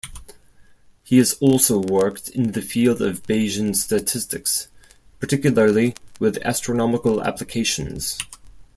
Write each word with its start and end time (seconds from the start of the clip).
He 1.03 1.19
has 1.19 1.33
also 1.33 1.77
worked 1.77 2.27
in 2.29 2.53
the 2.53 2.63
field 2.63 3.03
of 3.03 3.21
Bayesian 3.27 3.75
statistics, 3.75 4.67
particularly 5.19 5.93
with 6.19 6.41
astronomical 6.41 7.23
applications. 7.23 8.17